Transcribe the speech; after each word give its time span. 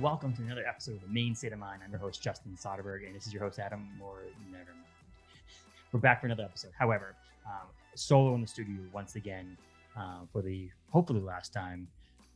Welcome 0.00 0.32
to 0.34 0.42
another 0.42 0.66
episode 0.66 0.94
of 0.94 1.02
the 1.02 1.08
Maine 1.08 1.34
State 1.34 1.52
of 1.52 1.58
Mind. 1.58 1.82
I'm 1.84 1.90
your 1.90 2.00
host, 2.00 2.22
Justin 2.22 2.56
Soderberg, 2.58 3.04
and 3.06 3.14
this 3.14 3.26
is 3.26 3.34
your 3.34 3.42
host, 3.42 3.58
Adam, 3.58 3.86
or 4.00 4.14
never 4.50 4.64
mind. 4.64 4.86
We're 5.92 6.00
back 6.00 6.20
for 6.20 6.26
another 6.26 6.44
episode. 6.44 6.70
However, 6.78 7.14
um, 7.44 7.68
solo 7.96 8.34
in 8.34 8.40
the 8.40 8.46
studio 8.46 8.76
once 8.94 9.16
again 9.16 9.58
uh, 9.94 10.20
for 10.32 10.40
the 10.40 10.70
hopefully 10.90 11.20
last 11.20 11.52
time. 11.52 11.86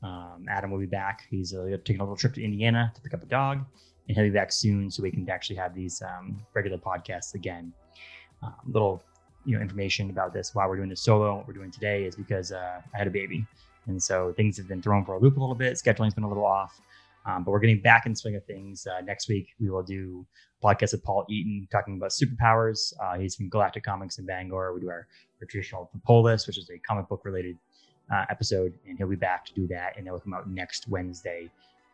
Um, 0.04 0.44
Adam 0.48 0.70
will 0.70 0.78
be 0.78 0.86
back. 0.86 1.26
He's 1.30 1.54
uh, 1.54 1.76
taking 1.84 2.00
a 2.00 2.04
little 2.04 2.16
trip 2.16 2.34
to 2.34 2.44
Indiana 2.44 2.92
to 2.94 3.00
pick 3.00 3.14
up 3.14 3.22
a 3.22 3.26
dog, 3.26 3.64
and 4.06 4.16
he'll 4.16 4.26
be 4.26 4.30
back 4.30 4.52
soon 4.52 4.90
so 4.90 5.02
we 5.02 5.10
can 5.10 5.28
actually 5.30 5.56
have 5.56 5.74
these 5.74 6.02
um, 6.02 6.44
regular 6.52 6.76
podcasts 6.76 7.34
again. 7.34 7.72
Um, 8.42 8.54
little 8.66 9.02
you 9.46 9.56
know 9.56 9.62
information 9.62 10.10
about 10.10 10.32
this 10.32 10.54
why 10.54 10.66
we're 10.66 10.76
doing 10.76 10.90
this 10.90 11.00
solo. 11.00 11.36
What 11.36 11.46
we're 11.48 11.54
doing 11.54 11.70
today 11.70 12.04
is 12.04 12.14
because 12.14 12.52
uh, 12.52 12.82
I 12.94 12.98
had 12.98 13.06
a 13.06 13.10
baby, 13.10 13.46
and 13.86 14.02
so 14.02 14.34
things 14.36 14.58
have 14.58 14.68
been 14.68 14.82
thrown 14.82 15.06
for 15.06 15.14
a 15.14 15.18
loop 15.18 15.38
a 15.38 15.40
little 15.40 15.54
bit. 15.54 15.78
Scheduling's 15.78 16.14
been 16.14 16.24
a 16.24 16.28
little 16.28 16.46
off. 16.46 16.80
Um, 17.26 17.42
but 17.42 17.52
we're 17.52 17.60
getting 17.60 17.80
back 17.80 18.04
in 18.04 18.14
swing 18.14 18.36
of 18.36 18.44
things. 18.44 18.86
Uh, 18.86 19.00
next 19.00 19.28
week, 19.30 19.54
we 19.58 19.70
will 19.70 19.82
do 19.82 20.26
a 20.62 20.66
podcast 20.66 20.92
with 20.92 21.02
Paul 21.02 21.24
Eaton 21.30 21.66
talking 21.72 21.96
about 21.96 22.10
superpowers. 22.10 22.92
Uh, 23.00 23.18
he's 23.18 23.34
from 23.34 23.48
Galactic 23.48 23.82
Comics 23.82 24.18
in 24.18 24.26
Bangor. 24.26 24.74
We 24.74 24.80
do 24.80 24.90
our, 24.90 25.06
our 25.40 25.46
traditional 25.48 25.90
pull 26.04 26.22
list, 26.22 26.46
which 26.46 26.58
is 26.58 26.68
a 26.68 26.78
comic 26.80 27.08
book 27.08 27.22
related 27.24 27.56
uh, 28.12 28.24
episode, 28.30 28.74
and 28.88 28.98
he'll 28.98 29.08
be 29.08 29.16
back 29.16 29.44
to 29.46 29.54
do 29.54 29.66
that. 29.68 29.96
And 29.96 30.06
that 30.06 30.12
will 30.12 30.20
come 30.20 30.34
out 30.34 30.48
next 30.48 30.88
Wednesday, 30.88 31.50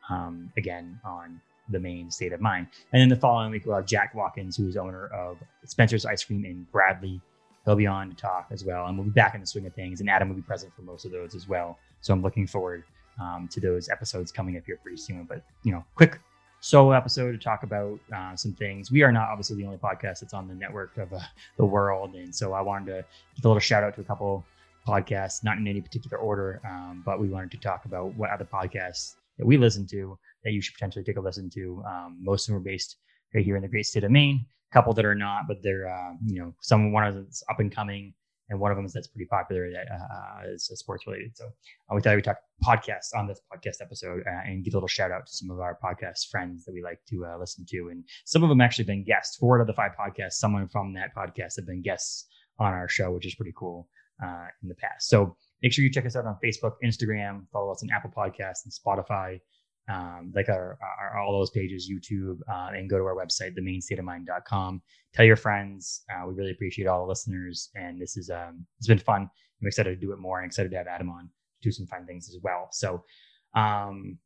um, 0.08 0.52
again 0.56 0.98
on 1.04 1.40
the 1.68 1.78
Maine 1.78 2.10
State 2.10 2.32
of 2.32 2.40
Mind. 2.40 2.66
And 2.92 3.00
then 3.00 3.08
the 3.08 3.16
following 3.16 3.50
week, 3.50 3.64
we'll 3.64 3.76
have 3.76 3.86
Jack 3.86 4.14
Watkins, 4.14 4.56
who 4.56 4.68
is 4.68 4.76
owner 4.76 5.06
of 5.08 5.38
Spencer's 5.64 6.04
Ice 6.04 6.24
Cream 6.24 6.44
in 6.44 6.66
Bradley. 6.72 7.20
He'll 7.64 7.76
be 7.76 7.86
on 7.86 8.10
to 8.10 8.16
talk 8.16 8.48
as 8.50 8.64
well, 8.64 8.86
and 8.86 8.96
we'll 8.96 9.04
be 9.04 9.12
back 9.12 9.34
in 9.34 9.40
the 9.40 9.46
swing 9.46 9.66
of 9.66 9.74
things. 9.74 10.00
And 10.00 10.10
Adam 10.10 10.28
will 10.28 10.36
be 10.36 10.42
present 10.42 10.74
for 10.74 10.82
most 10.82 11.04
of 11.04 11.12
those 11.12 11.34
as 11.34 11.48
well. 11.48 11.78
So 12.00 12.12
I'm 12.12 12.22
looking 12.22 12.46
forward 12.46 12.84
um, 13.20 13.48
to 13.52 13.60
those 13.60 13.88
episodes 13.88 14.32
coming 14.32 14.56
up 14.56 14.64
here 14.66 14.78
pretty 14.82 14.96
soon. 14.96 15.24
But 15.24 15.44
you 15.62 15.72
know, 15.72 15.84
quick 15.94 16.18
solo 16.60 16.92
episode 16.92 17.32
to 17.32 17.38
talk 17.38 17.62
about 17.62 17.98
uh, 18.14 18.34
some 18.36 18.52
things. 18.52 18.90
We 18.90 19.02
are 19.02 19.12
not 19.12 19.28
obviously 19.28 19.56
the 19.56 19.64
only 19.64 19.78
podcast 19.78 20.20
that's 20.20 20.34
on 20.34 20.48
the 20.48 20.54
network 20.54 20.96
of 20.96 21.12
uh, 21.12 21.20
the 21.56 21.64
world, 21.64 22.14
and 22.14 22.34
so 22.34 22.52
I 22.52 22.60
wanted 22.60 22.86
to 22.86 23.04
give 23.36 23.44
a 23.44 23.48
little 23.48 23.60
shout 23.60 23.84
out 23.84 23.94
to 23.96 24.00
a 24.00 24.04
couple 24.04 24.44
podcasts, 24.86 25.44
not 25.44 25.58
in 25.58 25.66
any 25.66 25.80
particular 25.80 26.18
order, 26.18 26.60
um, 26.68 27.02
but 27.04 27.20
we 27.20 27.28
wanted 27.28 27.50
to 27.52 27.58
talk 27.58 27.84
about 27.84 28.14
what 28.14 28.30
other 28.30 28.44
podcasts 28.44 29.14
that 29.38 29.46
we 29.46 29.56
listen 29.56 29.86
to 29.88 30.18
that 30.44 30.52
you 30.52 30.60
should 30.60 30.74
potentially 30.74 31.04
take 31.04 31.16
a 31.16 31.20
listen 31.20 31.50
to. 31.50 31.82
Um, 31.86 32.18
most 32.20 32.48
of 32.48 32.52
them 32.52 32.60
are 32.60 32.64
based 32.64 32.96
right 33.34 33.44
here 33.44 33.56
in 33.56 33.62
the 33.62 33.68
great 33.68 33.86
state 33.86 34.04
of 34.04 34.10
Maine. 34.10 34.44
A 34.70 34.72
couple 34.72 34.92
that 34.94 35.04
are 35.04 35.14
not, 35.14 35.42
but 35.48 35.62
they're 35.62 35.88
uh, 35.88 36.12
you 36.24 36.40
know 36.40 36.54
some 36.60 36.92
one 36.92 37.06
of 37.06 37.14
them's 37.14 37.42
up 37.50 37.60
and 37.60 37.74
coming 37.74 38.14
and 38.50 38.58
one 38.58 38.72
of 38.72 38.76
them 38.76 38.84
is 38.84 38.92
that's 38.92 39.06
pretty 39.06 39.26
popular 39.26 39.70
that 39.70 39.86
uh, 39.90 40.52
is 40.52 40.70
sports 40.74 41.06
related. 41.06 41.36
So 41.36 41.46
uh, 41.46 41.94
we 41.94 42.02
thought 42.02 42.16
we'd 42.16 42.24
talk 42.24 42.38
podcasts 42.64 43.14
on 43.16 43.26
this 43.26 43.40
podcast 43.52 43.80
episode 43.80 44.22
uh, 44.26 44.40
and 44.44 44.64
give 44.64 44.74
a 44.74 44.76
little 44.76 44.88
shout 44.88 45.12
out 45.12 45.26
to 45.26 45.32
some 45.32 45.50
of 45.50 45.60
our 45.60 45.78
podcast 45.82 46.28
friends 46.30 46.64
that 46.64 46.74
we 46.74 46.82
like 46.82 46.98
to 47.10 47.24
uh, 47.24 47.38
listen 47.38 47.64
to, 47.70 47.88
and 47.90 48.04
some 48.24 48.42
of 48.42 48.48
them 48.48 48.60
actually 48.60 48.84
been 48.84 49.04
guests. 49.04 49.36
Four 49.36 49.58
out 49.58 49.60
of 49.62 49.66
the 49.68 49.72
five 49.72 49.92
podcasts, 49.98 50.32
someone 50.32 50.68
from 50.68 50.92
that 50.94 51.14
podcast 51.16 51.56
have 51.56 51.66
been 51.66 51.80
guests 51.80 52.26
on 52.58 52.72
our 52.72 52.88
show, 52.88 53.12
which 53.12 53.26
is 53.26 53.34
pretty 53.34 53.54
cool 53.56 53.88
uh, 54.24 54.46
in 54.62 54.68
the 54.68 54.74
past. 54.74 55.08
So 55.08 55.36
make 55.62 55.72
sure 55.72 55.84
you 55.84 55.90
check 55.90 56.06
us 56.06 56.16
out 56.16 56.26
on 56.26 56.36
Facebook, 56.44 56.72
Instagram, 56.84 57.46
follow 57.52 57.72
us 57.72 57.82
on 57.82 57.90
Apple 57.90 58.10
Podcasts 58.16 58.64
and 58.64 58.72
Spotify 58.72 59.40
um, 59.90 60.32
like 60.34 60.48
our, 60.48 60.78
our, 61.00 61.18
all 61.18 61.32
those 61.32 61.50
pages, 61.50 61.90
YouTube, 61.90 62.38
uh, 62.48 62.70
and 62.74 62.88
go 62.88 62.98
to 62.98 63.04
our 63.04 63.14
website, 63.14 63.56
themainestateofmind.com. 63.58 64.82
Tell 65.14 65.24
your 65.24 65.36
friends. 65.36 66.02
Uh, 66.10 66.26
we 66.26 66.34
really 66.34 66.52
appreciate 66.52 66.86
all 66.86 67.04
the 67.04 67.08
listeners, 67.08 67.70
and 67.74 68.00
this 68.00 68.16
is 68.16 68.30
um, 68.30 68.64
it's 68.78 68.86
been 68.86 68.98
fun. 68.98 69.22
I'm 69.60 69.66
excited 69.66 69.90
to 69.90 70.06
do 70.06 70.12
it 70.12 70.18
more, 70.18 70.38
and 70.38 70.46
excited 70.46 70.70
to 70.70 70.76
have 70.76 70.86
Adam 70.86 71.10
on 71.10 71.24
to 71.24 71.68
do 71.68 71.72
some 71.72 71.86
fun 71.86 72.06
things 72.06 72.28
as 72.28 72.38
well. 72.42 72.68
So, 72.70 73.04
um, 73.54 74.18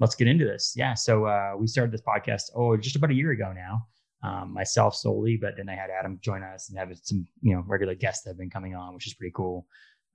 let's 0.00 0.14
get 0.14 0.26
into 0.26 0.44
this. 0.44 0.74
Yeah. 0.76 0.94
So 0.94 1.26
uh, 1.26 1.52
we 1.56 1.66
started 1.68 1.92
this 1.92 2.02
podcast 2.02 2.50
oh 2.56 2.76
just 2.76 2.96
about 2.96 3.10
a 3.10 3.14
year 3.14 3.30
ago 3.30 3.52
now. 3.54 3.86
Um, 4.24 4.54
myself 4.54 4.94
solely, 4.94 5.36
but 5.36 5.54
then 5.58 5.68
I 5.68 5.74
had 5.74 5.90
Adam 5.90 6.18
join 6.22 6.42
us 6.42 6.70
and 6.70 6.78
have 6.78 6.88
some 7.02 7.26
you 7.42 7.54
know 7.54 7.62
regular 7.66 7.94
guests 7.94 8.24
that 8.24 8.30
have 8.30 8.38
been 8.38 8.48
coming 8.48 8.74
on, 8.74 8.94
which 8.94 9.06
is 9.06 9.14
pretty 9.14 9.32
cool. 9.36 9.66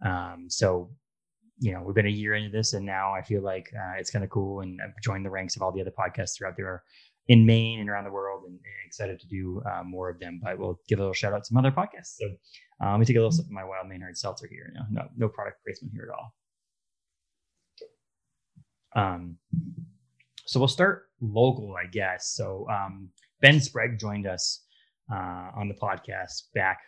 Um, 0.03 0.45
so 0.47 0.89
you 1.59 1.73
know, 1.73 1.83
we've 1.83 1.95
been 1.95 2.07
a 2.07 2.09
year 2.09 2.33
into 2.33 2.49
this, 2.49 2.73
and 2.73 2.85
now 2.85 3.13
I 3.13 3.21
feel 3.21 3.43
like 3.43 3.69
uh, 3.75 3.99
it's 3.99 4.09
kind 4.09 4.23
of 4.23 4.31
cool, 4.31 4.61
and 4.61 4.79
I've 4.81 4.93
joined 5.03 5.25
the 5.25 5.29
ranks 5.29 5.55
of 5.55 5.61
all 5.61 5.71
the 5.71 5.81
other 5.81 5.91
podcasts 5.91 6.37
throughout 6.37 6.55
there 6.55 6.83
in 7.27 7.45
Maine 7.45 7.81
and 7.81 7.89
around 7.89 8.05
the 8.05 8.11
world, 8.11 8.43
and, 8.45 8.53
and 8.53 8.87
excited 8.87 9.19
to 9.19 9.27
do 9.27 9.61
uh, 9.69 9.83
more 9.83 10.09
of 10.09 10.19
them. 10.19 10.39
But 10.41 10.57
we'll 10.57 10.79
give 10.87 10.99
a 10.99 11.01
little 11.01 11.13
shout 11.13 11.33
out 11.33 11.43
to 11.43 11.45
some 11.45 11.57
other 11.57 11.71
podcasts. 11.71 12.17
So 12.17 12.25
uh, 12.83 12.91
let 12.91 12.99
me 12.99 13.05
take 13.05 13.17
a 13.17 13.19
little 13.19 13.31
sip 13.31 13.45
of 13.45 13.51
my 13.51 13.63
Wild 13.63 13.87
Maine 13.87 14.01
Hard 14.01 14.17
Seltzer 14.17 14.47
here. 14.49 14.73
No, 14.89 15.03
no 15.17 15.27
product 15.27 15.57
placement 15.63 15.93
here 15.93 16.09
at 16.11 16.17
all. 16.17 16.33
Um, 18.95 19.37
so 20.45 20.59
we'll 20.59 20.67
start 20.67 21.09
local, 21.21 21.75
I 21.75 21.87
guess. 21.87 22.33
So 22.33 22.67
um, 22.69 23.09
Ben 23.41 23.59
Sprague 23.59 23.97
joined 23.99 24.27
us 24.27 24.63
uh, 25.11 25.51
on 25.55 25.67
the 25.67 25.75
podcast 25.75 26.43
back, 26.53 26.79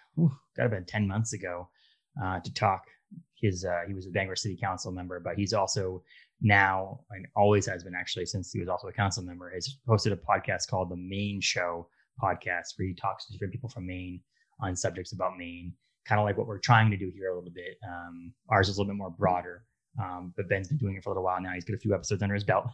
got 0.58 0.66
about 0.66 0.88
ten 0.88 1.08
months 1.08 1.34
ago, 1.34 1.70
uh, 2.24 2.40
to 2.40 2.54
talk 2.54 2.84
his 3.42 3.66
uh, 3.66 3.82
he 3.88 3.94
was 3.94 4.08
a 4.08 4.12
Bangor 4.12 4.36
City 4.36 4.58
Council 4.58 4.92
member, 4.92 5.20
but 5.20 5.36
he's 5.36 5.54
also 5.54 6.04
now 6.42 7.02
and 7.12 7.26
always 7.36 7.66
has 7.68 7.84
been 7.84 7.96
actually 7.96 8.26
since 8.26 8.52
he 8.52 8.60
was 8.60 8.70
also 8.70 8.88
a 8.88 8.94
council 8.94 9.24
member. 9.24 9.52
Has 9.54 9.78
hosted 9.88 10.12
a 10.12 10.16
podcast 10.16 10.68
called 10.70 10.90
the 10.90 10.98
Maine 10.98 11.40
Show 11.42 11.88
podcast, 12.22 12.74
where 12.78 12.88
he 12.88 12.94
talks 12.94 13.26
to 13.26 13.34
different 13.34 13.54
people 13.54 13.70
from 13.70 13.88
Maine 13.88 14.22
on 14.60 14.76
subjects 14.76 15.14
about 15.14 15.38
Maine, 15.38 15.74
kind 16.06 16.20
of 16.20 16.26
like 16.26 16.38
what 16.38 16.48
we're 16.48 16.60
trying 16.60 16.92
to 16.92 16.98
do 16.98 17.12
here 17.16 17.32
a 17.32 17.36
little 17.36 17.52
bit. 17.52 17.78
Um, 17.88 18.34
ours 18.50 18.70
is 18.70 18.78
a 18.78 18.82
little 18.82 18.94
bit 18.94 18.98
more 18.98 19.10
broader, 19.12 19.64
um, 20.00 20.34
but 20.36 20.48
Ben's 20.48 20.68
been 20.68 20.78
doing 20.78 20.96
it 20.96 21.04
for 21.04 21.10
a 21.10 21.14
little 21.14 21.24
while 21.24 21.42
now. 21.42 21.52
He's 21.54 21.66
got 21.66 21.74
a 21.74 21.80
few 21.80 21.94
episodes 21.94 22.22
under 22.22 22.36
his 22.36 22.44
belt, 22.44 22.66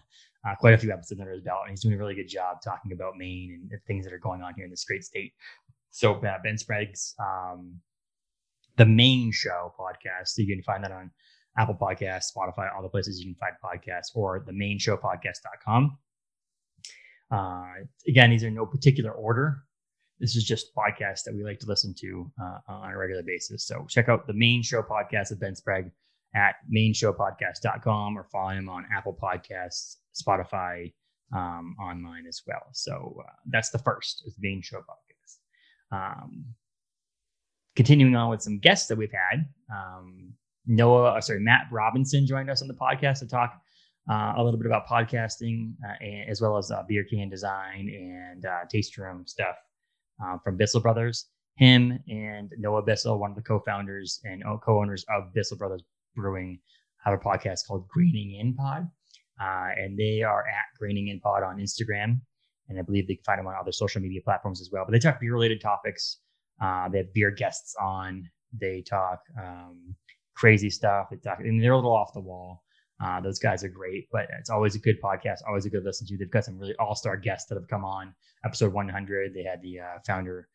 uh, 0.47 0.55
quite 0.55 0.73
a 0.73 0.77
few 0.77 0.91
episodes 0.91 1.19
under 1.19 1.33
his 1.33 1.41
belt, 1.41 1.61
and 1.63 1.71
he's 1.71 1.81
doing 1.81 1.95
a 1.95 1.97
really 1.97 2.15
good 2.15 2.27
job 2.27 2.61
talking 2.63 2.91
about 2.91 3.17
Maine 3.17 3.59
and 3.61 3.69
the 3.69 3.77
things 3.87 4.05
that 4.05 4.13
are 4.13 4.19
going 4.19 4.41
on 4.41 4.53
here 4.55 4.65
in 4.65 4.71
this 4.71 4.85
great 4.85 5.03
state. 5.03 5.33
So 5.89 6.13
uh, 6.13 6.37
Ben 6.43 6.57
Sprague's 6.57 7.15
um, 7.19 7.79
the 8.77 8.85
Maine 8.85 9.31
Show 9.31 9.73
podcast. 9.79 10.29
So 10.29 10.41
you 10.41 10.55
can 10.55 10.63
find 10.63 10.83
that 10.83 10.91
on 10.91 11.11
Apple 11.57 11.75
Podcasts, 11.75 12.31
Spotify, 12.35 12.73
all 12.73 12.83
the 12.83 12.89
places 12.89 13.19
you 13.19 13.33
can 13.33 13.39
find 13.39 13.53
podcasts, 13.63 14.15
or 14.15 14.43
the 14.45 14.53
Maine 14.53 14.77
Show 14.77 14.95
podcast.com. 14.95 15.97
Uh, 17.31 17.63
again, 18.07 18.29
these 18.29 18.43
are 18.43 18.51
no 18.51 18.65
particular 18.65 19.11
order. 19.11 19.63
This 20.19 20.35
is 20.35 20.43
just 20.43 20.73
podcasts 20.75 21.23
that 21.25 21.35
we 21.35 21.43
like 21.43 21.59
to 21.59 21.67
listen 21.67 21.93
to 21.99 22.31
uh, 22.41 22.57
on 22.67 22.91
a 22.91 22.97
regular 22.97 23.23
basis. 23.23 23.65
So 23.65 23.85
check 23.89 24.09
out 24.09 24.27
the 24.27 24.33
Maine 24.33 24.63
Show 24.63 24.81
podcast 24.81 25.31
of 25.31 25.39
Ben 25.39 25.55
Sprague 25.55 25.91
at 26.35 26.55
maineshowpodcast.com 26.73 28.17
or 28.17 28.23
follow 28.25 28.49
him 28.49 28.69
on 28.69 28.85
Apple 28.95 29.17
Podcasts, 29.21 29.97
Spotify, 30.15 30.93
um, 31.33 31.75
online 31.79 32.25
as 32.27 32.41
well. 32.47 32.67
So 32.73 33.21
uh, 33.27 33.31
that's 33.47 33.69
the 33.69 33.79
first 33.79 34.23
is 34.25 34.35
Maine 34.39 34.61
Show 34.61 34.79
podcast. 34.79 35.37
Um, 35.91 36.45
continuing 37.75 38.15
on 38.15 38.29
with 38.29 38.41
some 38.41 38.59
guests 38.59 38.87
that 38.87 38.97
we've 38.97 39.11
had. 39.11 39.45
Um, 39.73 40.33
Noah, 40.65 41.15
uh, 41.15 41.21
sorry, 41.21 41.39
Matt 41.39 41.67
Robinson 41.71 42.25
joined 42.25 42.49
us 42.49 42.61
on 42.61 42.67
the 42.67 42.73
podcast 42.73 43.19
to 43.19 43.27
talk 43.27 43.61
uh, 44.09 44.33
a 44.37 44.43
little 44.43 44.59
bit 44.59 44.67
about 44.67 44.87
podcasting, 44.87 45.73
uh, 45.85 45.95
and, 46.01 46.29
as 46.29 46.41
well 46.41 46.57
as 46.57 46.71
uh, 46.71 46.83
beer 46.87 47.05
can 47.09 47.29
design 47.29 47.89
and 47.89 48.45
uh, 48.45 48.59
taste 48.69 48.97
room 48.97 49.25
stuff 49.25 49.55
from 50.43 50.57
Bissell 50.57 50.81
Brothers. 50.81 51.27
Him 51.55 51.99
and 52.07 52.51
Noah 52.57 52.83
Bissell, 52.83 53.19
one 53.19 53.31
of 53.31 53.35
the 53.35 53.41
co-founders 53.41 54.19
and 54.23 54.43
co-owners 54.63 55.05
of 55.09 55.33
Bissell 55.33 55.57
Brothers 55.57 55.81
Brewing, 56.17 56.59
have 57.05 57.13
a 57.13 57.17
podcast 57.17 57.67
called 57.67 57.87
Graining 57.87 58.35
In 58.39 58.53
Pod, 58.55 58.87
and 59.39 59.97
they 59.97 60.23
are 60.23 60.41
at 60.41 60.65
Graining 60.79 61.07
In 61.07 61.19
Pod 61.19 61.43
on 61.43 61.57
Instagram, 61.57 62.19
and 62.67 62.79
I 62.79 62.81
believe 62.81 63.07
they 63.07 63.15
can 63.15 63.23
find 63.23 63.39
them 63.39 63.47
on 63.47 63.55
other 63.59 63.71
social 63.71 64.01
media 64.01 64.21
platforms 64.23 64.59
as 64.59 64.69
well. 64.71 64.83
But 64.85 64.91
they 64.91 64.99
talk 64.99 65.19
beer-related 65.19 65.61
topics. 65.61 66.17
Uh, 66.61 66.89
they 66.89 66.99
have 66.99 67.13
beer 67.13 67.31
guests 67.31 67.75
on. 67.79 68.29
They 68.59 68.81
talk 68.81 69.19
um, 69.39 69.95
crazy 70.35 70.69
stuff. 70.69 71.07
They 71.11 71.17
talk, 71.17 71.39
and 71.39 71.61
they're 71.61 71.73
a 71.73 71.75
little 71.75 71.95
off 71.95 72.13
the 72.13 72.19
wall. 72.21 72.63
Uh, 73.03 73.21
those 73.21 73.37
guys 73.37 73.63
are 73.63 73.69
great, 73.69 74.07
but 74.11 74.27
it's 74.39 74.49
always 74.49 74.75
a 74.75 74.79
good 74.79 74.99
podcast, 75.01 75.37
always 75.47 75.65
a 75.65 75.69
good 75.69 75.83
listen 75.83 76.07
to. 76.07 76.17
They've 76.17 76.31
got 76.31 76.45
some 76.45 76.57
really 76.57 76.75
all 76.79 76.95
star 76.95 77.15
guests 77.15 77.47
that 77.49 77.55
have 77.55 77.67
come 77.67 77.85
on. 77.85 78.13
Episode 78.43 78.73
100, 78.73 79.33
they 79.33 79.43
had 79.43 79.61
the 79.61 79.79
uh, 79.79 79.99
founder 80.05 80.47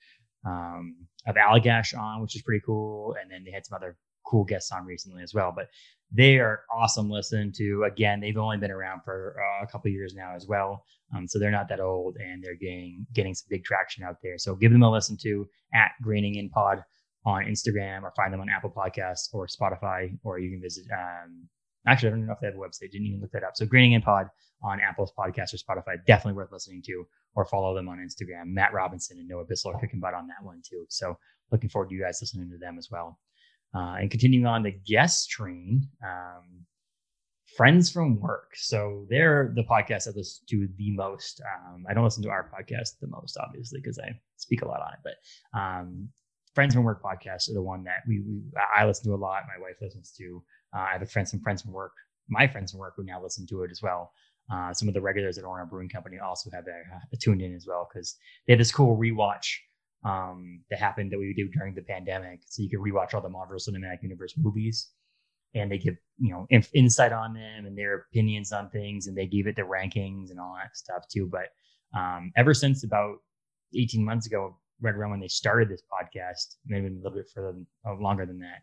um, 0.45 0.97
of 1.27 1.37
Allagash 1.37 1.97
on, 1.97 2.21
which 2.21 2.35
is 2.35 2.43
pretty 2.43 2.63
cool. 2.67 3.15
And 3.21 3.31
then 3.31 3.45
they 3.45 3.53
had 3.53 3.65
some 3.65 3.77
other 3.77 3.97
cool 4.25 4.45
guests 4.45 4.73
on 4.73 4.85
recently 4.85 5.23
as 5.23 5.35
well. 5.35 5.53
But 5.55 5.69
they 6.11 6.39
are 6.39 6.61
awesome 6.73 7.11
listen 7.11 7.53
to. 7.57 7.85
Again, 7.85 8.21
they've 8.21 8.37
only 8.37 8.59
been 8.59 8.71
around 8.71 9.01
for 9.05 9.37
uh, 9.39 9.65
a 9.65 9.67
couple 9.67 9.91
years 9.91 10.15
now 10.15 10.35
as 10.35 10.47
well, 10.47 10.85
um, 11.15 11.27
so 11.27 11.39
they're 11.39 11.51
not 11.51 11.69
that 11.69 11.81
old, 11.81 12.17
and 12.17 12.43
they're 12.43 12.57
getting 12.57 13.07
getting 13.15 13.35
some 13.35 13.47
big 13.49 13.65
traction 13.65 14.05
out 14.05 14.17
there. 14.23 14.39
So 14.39 14.55
give 14.55 14.73
them 14.73 14.83
a 14.83 14.91
listen 14.91 15.17
to 15.23 15.49
at 15.75 15.93
Graining 16.03 16.35
In 16.37 16.51
Pod 16.51 16.83
on 17.25 17.45
Instagram, 17.45 18.03
or 18.03 18.13
find 18.17 18.33
them 18.33 18.41
on 18.41 18.51
Apple 18.51 18.73
Podcasts 18.77 19.33
or 19.33 19.47
Spotify, 19.47 20.17
or 20.23 20.39
you 20.39 20.51
can 20.51 20.61
visit. 20.61 20.85
Um, 20.93 21.49
actually, 21.87 22.09
I 22.09 22.11
don't 22.11 22.27
know 22.27 22.33
if 22.33 22.41
they 22.41 22.49
have 22.49 22.57
a 22.57 22.59
website. 22.59 22.91
Didn't 22.91 23.07
even 23.07 23.21
look 23.21 23.33
that 23.33 23.45
up. 23.45 23.53
So 23.55 23.65
Graining 23.65 23.93
In 23.93 24.03
Pod 24.03 24.27
on 24.63 24.81
Apple's 24.81 25.13
podcast 25.19 25.55
or 25.55 25.57
Spotify. 25.57 25.97
Definitely 26.07 26.35
worth 26.35 26.53
listening 26.53 26.83
to, 26.87 27.05
or 27.35 27.45
follow 27.45 27.75
them 27.75 27.89
on 27.89 27.99
Instagram. 27.99 28.47
Matt 28.47 28.73
Robinson 28.73 29.19
and 29.19 29.29
Noah 29.29 29.45
Bissell 29.45 29.73
are 29.73 29.81
kicking 29.81 30.01
butt 30.01 30.15
on 30.15 30.27
that 30.29 30.45
one 30.45 30.63
too. 30.65 30.85
So 30.89 31.17
looking 31.51 31.69
forward 31.69 31.89
to 31.89 31.95
you 31.95 32.03
guys 32.03 32.19
listening 32.21 32.51
to 32.51 32.59
them 32.59 32.79
as 32.79 32.89
well. 32.91 33.19
Uh, 33.75 33.97
and 34.01 34.11
continuing 34.11 34.47
on 34.47 34.63
the 34.63 34.71
guest 34.71 35.31
train, 35.31 35.89
um, 36.05 36.67
friends 37.57 37.91
from 37.91 38.21
work. 38.21 38.53
So 38.55 39.07
they're 39.09 39.53
the 39.55 39.65
podcast 39.65 40.09
I 40.09 40.13
listen 40.15 40.45
to 40.51 40.69
the 40.77 40.91
most. 40.93 41.41
Um, 41.41 41.85
I 41.89 41.95
don't 41.95 42.05
listen 42.05 42.23
to 42.25 42.31
our 42.31 42.51
podcast 42.51 42.99
the 43.01 43.09
most, 43.09 43.37
obviously, 43.39 43.81
because 43.81 43.99
I 43.99 44.11
speak 44.37 44.63
a 44.63 44.69
lot 44.69 44.81
on 44.81 44.93
it. 44.93 45.01
But 45.03 45.59
um, 45.59 46.09
friends 46.55 46.75
from 46.75 46.85
work 46.85 47.03
podcasts 47.03 47.51
are 47.51 47.55
the 47.55 47.63
one 47.63 47.85
that 47.85 48.03
we, 48.07 48.21
we 48.21 48.43
I 48.77 48.87
listen 48.87 49.11
to 49.11 49.15
a 49.15 49.17
lot. 49.17 49.45
My 49.47 49.63
wife 49.63 49.77
listens 49.81 50.13
to. 50.19 50.43
Uh, 50.75 50.81
I 50.81 50.93
have 50.93 51.03
a 51.03 51.07
friend, 51.07 51.29
some 51.29 51.41
friends 51.41 51.63
from 51.63 51.73
work, 51.73 51.93
my 52.29 52.47
friends 52.47 52.73
from 52.73 52.81
work 52.81 52.95
who 52.97 53.05
now 53.05 53.23
listen 53.23 53.47
to 53.49 53.63
it 53.63 53.71
as 53.71 53.83
well. 53.83 54.13
Uh, 54.53 54.73
some 54.73 54.89
of 54.89 54.95
the 54.95 55.01
regulars 55.01 55.39
at 55.39 55.45
Orono 55.45 55.69
Brewing 55.69 55.89
Company 55.89 56.19
also 56.19 56.51
have 56.53 56.65
that 56.65 56.83
uh, 56.95 57.17
tuned 57.21 57.43
in 57.43 57.55
as 57.55 57.67
well 57.67 57.89
because 57.93 58.17
they 58.47 58.53
have 58.53 58.59
this 58.59 58.73
cool 58.73 58.97
rewatch 58.97 59.57
um, 60.05 60.63
that 60.71 60.79
happened 60.79 61.13
that 61.13 61.19
we 61.19 61.33
do 61.35 61.49
during 61.49 61.75
the 61.75 61.83
pandemic. 61.83 62.41
So 62.47 62.63
you 62.63 62.69
can 62.69 62.81
rewatch 62.81 63.15
all 63.15 63.21
the 63.21 63.29
Marvel 63.29 63.57
Cinematic 63.57 64.03
Universe 64.03 64.35
movies 64.37 64.91
and 65.55 65.71
they 65.71 65.79
give 65.79 65.97
you 66.19 66.33
know 66.33 66.47
inf- 66.51 66.75
insight 66.75 67.13
on 67.13 67.35
them 67.35 67.67
and 67.67 67.77
their 67.77 68.07
opinions 68.11 68.53
on 68.53 68.71
things 68.71 69.07
and 69.07 69.17
they 69.17 69.27
give 69.27 69.47
it 69.47 69.57
the 69.57 69.63
rankings 69.63 70.31
and 70.31 70.41
all 70.41 70.55
that 70.61 70.77
stuff 70.77 71.05
too 71.09 71.29
but 71.31 71.49
um, 71.99 72.33
ever 72.37 72.55
since 72.55 72.85
about 72.85 73.17
18 73.77 74.05
months 74.05 74.27
ago 74.27 74.57
right 74.81 74.95
around 74.95 75.11
when 75.11 75.21
they 75.21 75.29
started 75.29 75.69
this 75.69 75.83
podcast 75.83 76.57
maybe 76.67 76.87
a 76.87 76.91
little 76.91 77.13
bit 77.13 77.29
further 77.35 77.59
uh, 77.87 77.95
longer 77.95 78.27
than 78.27 78.39
that 78.39 78.63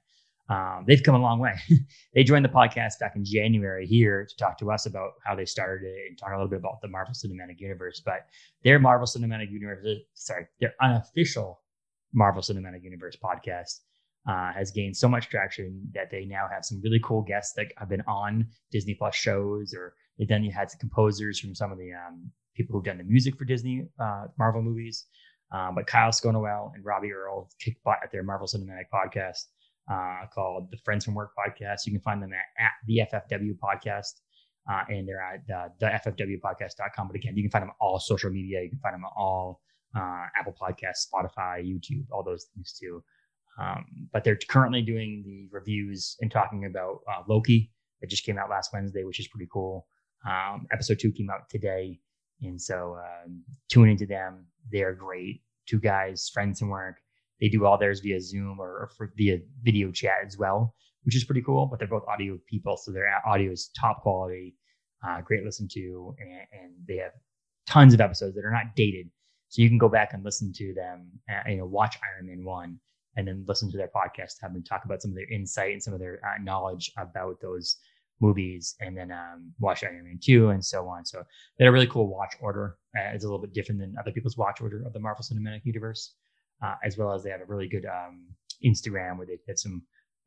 um, 0.50 0.84
they've 0.88 1.04
come 1.04 1.16
a 1.16 1.19
long 1.19 1.40
way 1.40 1.54
they 2.13 2.24
joined 2.24 2.46
the 2.46 2.50
podcast 2.50 3.00
back 3.00 3.16
in 3.16 3.24
january 3.24 3.86
here 3.86 4.25
to 4.25 4.36
talk 4.38 4.57
to 4.57 4.72
us 4.72 4.86
about 4.86 5.12
how 5.24 5.36
they 5.36 5.46
started 5.46 5.86
it 5.86 6.07
and 6.07 6.18
talk 6.18 6.30
a 6.30 6.34
little 6.34 6.48
bit 6.48 6.60
about 6.60 6.81
the 6.81 6.88
marvel 6.88 7.13
cinematic 7.13 7.60
universe 7.60 8.01
but 8.04 8.28
their 8.63 8.80
marvel 8.80 9.07
cinematic 9.07 9.51
universe 9.51 9.86
sorry 10.13 10.48
their 10.60 10.74
unofficial 10.81 11.62
marvel 12.13 12.42
cinematic 12.42 12.84
universe 12.84 13.16
podcast 13.24 13.80
uh, 14.28 14.51
has 14.54 14.72
gained 14.72 14.96
so 14.96 15.07
much 15.07 15.30
traction 15.30 15.81
that 15.94 16.12
they 16.12 16.25
now 16.25 16.48
have 16.52 16.66
some 16.66 16.81
really 16.81 17.00
cool 17.04 17.22
guests 17.22 17.54
that 17.54 17.68
have 17.78 17.90
been 17.90 18.04
on 18.07 18.45
Disney 18.72 18.94
Plus 18.94 19.16
shows, 19.16 19.74
or 19.74 19.94
they've 20.18 20.28
done 20.28 20.44
then 20.44 20.52
had 20.52 20.69
some 20.69 20.80
composers 20.80 21.40
from 21.40 21.56
some 21.56 21.72
of 21.72 21.78
the 21.78 21.92
um, 21.94 22.30
people 22.56 22.75
who've 22.75 22.84
done 22.84 22.98
the 22.98 23.04
music 23.04 23.36
for 23.38 23.45
Disney 23.45 23.88
uh, 24.00 24.25
Marvel 24.38 24.62
movies. 24.62 25.06
Um, 25.52 25.74
but 25.74 25.88
Kyle 25.88 26.12
Sconowell 26.12 26.72
and 26.75 26.86
Robbie 26.86 27.12
Earl 27.12 27.50
kick 27.60 27.78
butt 27.84 27.98
at 28.04 28.12
their 28.12 28.22
Marvel 28.22 28.45
Cinematic 28.45 28.86
podcast 28.94 29.45
uh, 29.89 30.25
called 30.33 30.69
the 30.71 30.77
Friends 30.77 31.06
from 31.06 31.15
Work 31.15 31.31
podcast. 31.38 31.86
You 31.86 31.91
can 31.91 32.01
find 32.01 32.21
them 32.21 32.31
at, 32.33 32.63
at 32.63 32.71
the 32.86 33.01
FFW 33.12 33.57
podcast. 33.57 34.21
Uh, 34.69 34.83
and 34.89 35.07
they're 35.07 35.21
at 35.21 35.39
uh, 35.56 35.69
the 35.80 35.88
ffwpodcast.com. 35.88 37.07
But 37.07 37.15
again, 37.15 37.36
you 37.36 37.41
can 37.41 37.50
find 37.50 37.63
them 37.63 37.69
on 37.69 37.75
all 37.80 38.00
social 38.00 38.30
media. 38.30 38.62
You 38.62 38.69
can 38.69 38.80
find 38.80 38.94
them 38.94 39.03
on 39.03 39.12
all 39.18 39.62
uh, 39.95 40.25
Apple 40.38 40.56
Podcasts, 40.59 41.07
Spotify, 41.12 41.63
YouTube, 41.65 42.06
all 42.12 42.24
those 42.24 42.47
things 42.53 42.77
too. 42.80 43.03
Um, 43.59 43.86
but 44.13 44.24
they're 44.24 44.38
currently 44.47 44.81
doing 44.81 45.24
the 45.25 45.47
reviews 45.51 46.15
and 46.21 46.31
talking 46.31 46.65
about 46.65 47.00
uh, 47.12 47.24
Loki 47.27 47.71
that 48.01 48.09
just 48.09 48.25
came 48.25 48.38
out 48.38 48.50
last 48.50 48.71
Wednesday, 48.71 49.03
which 49.03 49.19
is 49.19 49.27
pretty 49.27 49.47
cool. 49.51 49.88
Um, 50.27 50.68
episode 50.71 51.00
two 51.00 51.12
came 51.12 51.30
out 51.30 51.50
today. 51.50 52.00
And 52.42 52.62
so 52.62 52.97
um, 52.97 53.44
tune 53.69 53.89
into 53.89 54.06
them. 54.06 54.45
They're 54.71 54.94
great. 54.94 55.42
Two 55.68 55.80
guys, 55.80 56.30
friends 56.30 56.59
from 56.59 56.69
work. 56.69 56.95
They 57.41 57.50
do 57.50 57.65
all 57.65 57.77
theirs 57.77 58.00
via 58.01 58.19
Zoom 58.19 58.59
or, 58.59 58.89
via 59.15 59.39
video 59.63 59.91
chat 59.91 60.18
as 60.25 60.38
well, 60.38 60.75
which 61.03 61.15
is 61.15 61.24
pretty 61.24 61.41
cool. 61.41 61.65
But 61.65 61.80
they're 61.80 61.88
both 61.88 62.07
audio 62.07 62.38
people. 62.47 62.77
So 62.77 62.91
their 62.91 63.07
audio 63.25 63.51
is 63.51 63.69
top 63.80 64.01
quality, 64.01 64.56
uh, 65.07 65.21
great 65.21 65.44
listen 65.44 65.68
to. 65.74 66.15
And, 66.19 66.30
and, 66.51 66.71
they 66.88 66.97
have 66.97 67.12
tons 67.68 67.94
of 67.94 68.01
episodes 68.01 68.36
that 68.36 68.45
are 68.45 68.51
not 68.51 68.75
dated. 68.75 69.09
So 69.50 69.62
you 69.62 69.69
can 69.69 69.77
go 69.77 69.89
back 69.89 70.13
and 70.13 70.24
listen 70.24 70.51
to 70.53 70.74
them, 70.74 71.07
uh, 71.30 71.50
you 71.50 71.57
know, 71.57 71.65
watch 71.65 71.97
Iron 72.15 72.27
Man 72.27 72.44
1 72.44 72.80
and 73.15 73.27
then 73.27 73.44
listen 73.47 73.71
to 73.71 73.77
their 73.77 73.89
podcast, 73.89 74.35
have 74.42 74.53
them 74.53 74.63
talk 74.63 74.85
about 74.85 75.01
some 75.01 75.12
of 75.12 75.15
their 75.15 75.30
insight 75.31 75.74
and 75.74 75.81
some 75.81 75.94
of 75.94 76.00
their 76.00 76.19
uh, 76.25 76.42
knowledge 76.42 76.92
about 76.97 77.42
those 77.42 77.77
movies, 78.21 78.75
and 78.80 78.97
then 78.97 79.12
um, 79.12 79.51
watch 79.59 79.83
Iron 79.83 80.03
Man 80.03 80.19
2 80.21 80.50
and 80.50 80.63
so 80.63 80.88
on. 80.88 81.06
So 81.06 81.24
they 81.57 81.65
had 81.65 81.69
a 81.69 81.71
really 81.71 81.88
cool 81.88 82.07
watch 82.07 82.35
order. 82.42 82.77
Uh, 82.97 83.13
it's 83.13 83.24
a 83.24 83.27
little 83.27 83.42
bit 83.42 83.53
different 83.53 83.80
than 83.80 83.95
other 84.00 84.12
people's 84.12 84.38
watch 84.38 84.62
order 84.62 84.83
of 84.85 84.94
the 84.94 85.00
Marvel 85.00 85.24
Cinematic 85.24 85.65
Universe, 85.65 86.15
uh, 86.63 86.75
as 86.83 86.97
well 86.97 87.13
as 87.13 87.23
they 87.23 87.29
have 87.29 87.41
a 87.41 87.45
really 87.45 87.67
good 87.67 87.85
um, 87.85 88.25
Instagram 88.65 89.17
where 89.17 89.27
they 89.27 89.39
have 89.47 89.59
some 89.59 89.81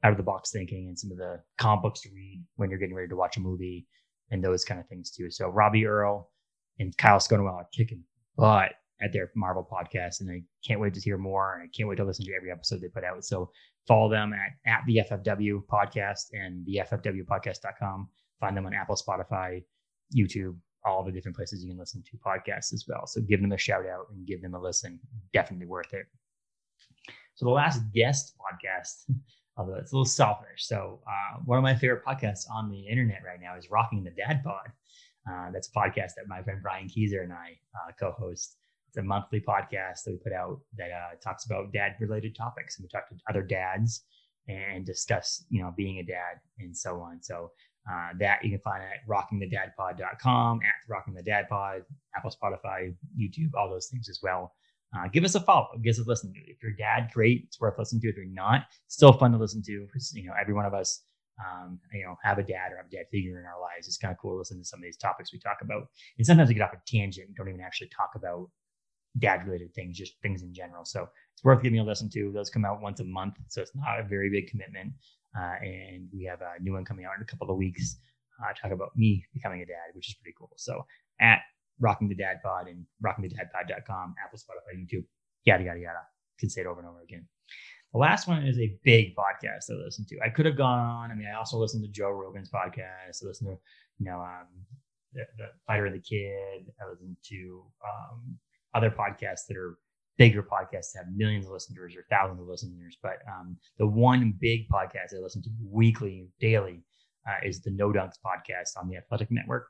out 0.04 0.10
of 0.10 0.16
the 0.16 0.22
box 0.22 0.50
thinking 0.50 0.88
and 0.88 0.98
some 0.98 1.12
of 1.12 1.18
the 1.18 1.40
comic 1.58 1.82
books 1.82 2.00
to 2.00 2.08
read 2.14 2.44
when 2.56 2.70
you're 2.70 2.78
getting 2.78 2.94
ready 2.94 3.08
to 3.08 3.16
watch 3.16 3.36
a 3.36 3.40
movie 3.40 3.86
and 4.30 4.42
those 4.42 4.64
kind 4.64 4.80
of 4.80 4.88
things 4.88 5.10
too. 5.10 5.30
So 5.30 5.48
Robbie 5.48 5.86
Earl 5.86 6.30
and 6.78 6.96
Kyle 6.96 7.18
Sconowell 7.18 7.54
are 7.54 7.68
kicking 7.72 8.02
butt 8.36 8.72
at 9.02 9.12
their 9.12 9.30
Marvel 9.34 9.66
podcast, 9.70 10.20
and 10.20 10.30
I 10.30 10.42
can't 10.66 10.80
wait 10.80 10.94
to 10.94 11.00
hear 11.00 11.18
more. 11.18 11.54
And 11.54 11.64
I 11.64 11.66
can't 11.76 11.88
wait 11.88 11.96
to 11.96 12.04
listen 12.04 12.24
to 12.24 12.34
every 12.34 12.50
episode 12.50 12.80
they 12.80 12.88
put 12.88 13.04
out. 13.04 13.24
So 13.24 13.50
follow 13.86 14.08
them 14.08 14.32
at, 14.32 14.70
at 14.70 14.80
the 14.86 15.02
FFW 15.10 15.62
podcast 15.66 16.26
and 16.32 16.64
the 16.66 16.80
FFWpodcast.com. 16.90 18.08
Find 18.40 18.56
them 18.56 18.66
on 18.66 18.74
Apple, 18.74 18.96
Spotify, 18.96 19.62
YouTube, 20.16 20.56
all 20.84 21.04
the 21.04 21.12
different 21.12 21.36
places 21.36 21.62
you 21.62 21.70
can 21.70 21.78
listen 21.78 22.02
to 22.02 22.16
podcasts 22.18 22.72
as 22.72 22.84
well. 22.88 23.06
So 23.06 23.20
give 23.20 23.40
them 23.40 23.52
a 23.52 23.58
shout 23.58 23.86
out 23.86 24.06
and 24.10 24.26
give 24.26 24.42
them 24.42 24.54
a 24.54 24.60
listen. 24.60 24.98
Definitely 25.32 25.66
worth 25.66 25.92
it. 25.92 26.06
So 27.34 27.46
the 27.46 27.52
last 27.52 27.80
guest 27.92 28.34
podcast, 28.38 29.10
although 29.56 29.74
it's 29.74 29.92
a 29.92 29.94
little 29.94 30.04
selfish. 30.04 30.66
So 30.66 31.00
uh, 31.06 31.40
one 31.44 31.58
of 31.58 31.64
my 31.64 31.74
favorite 31.74 32.04
podcasts 32.04 32.44
on 32.50 32.70
the 32.70 32.86
internet 32.86 33.22
right 33.26 33.40
now 33.40 33.56
is 33.56 33.70
Rocking 33.70 34.04
the 34.04 34.10
Dad 34.10 34.42
Pod. 34.44 34.70
Uh, 35.30 35.50
that's 35.52 35.68
a 35.68 35.72
podcast 35.72 36.14
that 36.16 36.26
my 36.26 36.42
friend 36.42 36.60
Brian 36.62 36.88
Keyser 36.88 37.22
and 37.22 37.32
I 37.32 37.58
uh, 37.74 37.92
co-host. 37.98 38.56
It's 38.88 38.96
a 38.98 39.02
monthly 39.02 39.40
podcast 39.40 40.04
that 40.04 40.10
we 40.12 40.16
put 40.18 40.32
out 40.32 40.60
that 40.76 40.90
uh, 40.90 41.16
talks 41.22 41.46
about 41.46 41.72
dad 41.72 41.94
related 42.00 42.36
topics. 42.36 42.78
And 42.78 42.84
we 42.84 42.88
talk 42.88 43.08
to 43.08 43.16
other 43.28 43.42
dads 43.42 44.04
and 44.48 44.84
discuss, 44.84 45.44
you 45.48 45.62
know, 45.62 45.72
being 45.76 45.98
a 45.98 46.02
dad 46.02 46.40
and 46.58 46.76
so 46.76 47.00
on. 47.00 47.22
So 47.22 47.52
uh, 47.90 48.10
that 48.18 48.44
you 48.44 48.50
can 48.50 48.60
find 48.60 48.82
at 48.82 49.06
rockingthedadpod.com, 49.08 50.60
at 50.62 50.90
rockingthedadpod, 50.90 51.82
Apple, 52.16 52.30
Spotify, 52.30 52.94
YouTube, 53.18 53.50
all 53.56 53.70
those 53.70 53.88
things 53.88 54.08
as 54.08 54.20
well. 54.22 54.54
Uh, 54.96 55.08
give 55.08 55.24
us 55.24 55.34
a 55.34 55.40
follow. 55.40 55.68
Give 55.82 55.92
us 55.92 55.98
a 55.98 56.04
listen. 56.04 56.32
If 56.34 56.62
you're 56.62 56.72
dad, 56.72 57.10
great. 57.14 57.44
It's 57.46 57.60
worth 57.60 57.78
listening 57.78 58.02
to. 58.02 58.08
If 58.08 58.16
you're 58.16 58.26
not, 58.26 58.66
still 58.88 59.12
fun 59.12 59.32
to 59.32 59.38
listen 59.38 59.62
to 59.62 59.88
you 60.12 60.26
know 60.26 60.34
every 60.38 60.54
one 60.54 60.66
of 60.66 60.74
us, 60.74 61.02
um, 61.40 61.78
you 61.92 62.04
know, 62.04 62.16
have 62.22 62.38
a 62.38 62.42
dad 62.42 62.72
or 62.72 62.76
have 62.76 62.86
a 62.86 62.90
dad 62.90 63.06
figure 63.10 63.38
in 63.38 63.46
our 63.46 63.60
lives. 63.60 63.88
It's 63.88 63.96
kind 63.96 64.12
of 64.12 64.18
cool 64.18 64.32
to 64.32 64.38
listen 64.38 64.58
to 64.58 64.64
some 64.64 64.80
of 64.80 64.84
these 64.84 64.98
topics 64.98 65.32
we 65.32 65.38
talk 65.38 65.58
about. 65.62 65.84
And 66.18 66.26
sometimes 66.26 66.48
we 66.48 66.54
get 66.54 66.64
off 66.64 66.74
a 66.74 66.80
tangent 66.86 67.28
and 67.28 67.36
don't 67.36 67.48
even 67.48 67.60
actually 67.60 67.88
talk 67.88 68.10
about 68.14 68.50
dad 69.18 69.46
related 69.46 69.74
things, 69.74 69.96
just 69.96 70.20
things 70.22 70.42
in 70.42 70.52
general. 70.52 70.84
So 70.84 71.08
it's 71.34 71.44
worth 71.44 71.62
giving 71.62 71.78
a 71.80 71.84
listen 71.84 72.10
to. 72.10 72.30
Those 72.32 72.50
come 72.50 72.64
out 72.64 72.82
once 72.82 73.00
a 73.00 73.04
month, 73.04 73.34
so 73.48 73.62
it's 73.62 73.74
not 73.74 74.00
a 74.00 74.02
very 74.02 74.30
big 74.30 74.48
commitment. 74.48 74.92
Uh, 75.36 75.54
and 75.62 76.08
we 76.12 76.24
have 76.24 76.42
a 76.42 76.62
new 76.62 76.74
one 76.74 76.84
coming 76.84 77.06
out 77.06 77.12
in 77.16 77.22
a 77.22 77.26
couple 77.26 77.50
of 77.50 77.56
weeks. 77.56 77.96
Uh, 78.42 78.52
talk 78.60 78.72
about 78.72 78.96
me 78.96 79.24
becoming 79.32 79.62
a 79.62 79.66
dad, 79.66 79.94
which 79.94 80.08
is 80.08 80.14
pretty 80.14 80.34
cool. 80.38 80.50
So 80.56 80.84
at 81.20 81.40
Rocking 81.82 82.08
the 82.08 82.14
Dad 82.14 82.36
Pod 82.42 82.68
and 82.68 82.86
rockingthedadpod.com, 83.04 84.14
Apple, 84.24 84.38
Spotify, 84.38 84.78
YouTube, 84.78 85.04
yada 85.44 85.64
yada 85.64 85.80
yada. 85.80 85.98
Can 86.38 86.48
say 86.48 86.62
it 86.62 86.66
over 86.66 86.80
and 86.80 86.88
over 86.88 87.02
again. 87.02 87.26
The 87.92 87.98
last 87.98 88.26
one 88.26 88.46
is 88.46 88.58
a 88.58 88.74
big 88.84 89.14
podcast 89.16 89.70
I 89.70 89.74
listen 89.74 90.06
to. 90.08 90.18
I 90.24 90.30
could 90.30 90.46
have 90.46 90.56
gone 90.56 90.78
on. 90.78 91.10
I 91.10 91.14
mean, 91.14 91.28
I 91.28 91.36
also 91.36 91.58
listen 91.58 91.82
to 91.82 91.88
Joe 91.88 92.10
Rogan's 92.10 92.50
podcast. 92.50 93.22
I 93.22 93.26
listen 93.26 93.48
to, 93.48 93.58
you 93.98 94.06
know, 94.06 94.20
um, 94.20 94.46
the, 95.12 95.24
the 95.36 95.48
Fighter 95.66 95.86
and 95.86 95.94
the 95.94 96.00
Kid. 96.00 96.72
I 96.80 96.88
listen 96.88 97.16
to 97.28 97.64
um, 97.84 98.38
other 98.74 98.90
podcasts 98.90 99.46
that 99.48 99.58
are 99.58 99.76
bigger 100.16 100.42
podcasts 100.42 100.92
that 100.92 101.04
have 101.04 101.14
millions 101.14 101.46
of 101.46 101.52
listeners 101.52 101.94
or 101.96 102.06
thousands 102.08 102.40
of 102.40 102.46
listeners. 102.46 102.96
But 103.02 103.18
um, 103.28 103.56
the 103.78 103.86
one 103.86 104.34
big 104.40 104.68
podcast 104.68 105.14
I 105.14 105.18
listen 105.20 105.42
to 105.42 105.50
weekly, 105.62 106.28
daily, 106.40 106.82
uh, 107.28 107.46
is 107.46 107.60
the 107.60 107.70
No 107.70 107.92
Dunks 107.92 108.16
podcast 108.24 108.80
on 108.80 108.88
the 108.88 108.96
Athletic 108.96 109.30
Network. 109.30 109.68